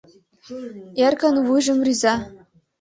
[1.05, 2.15] Эркын вуйжым рӱза.